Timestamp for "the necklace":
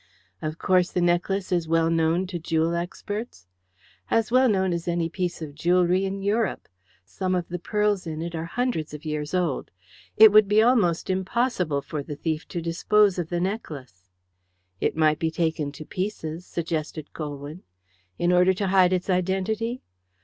0.91-1.51, 13.29-14.09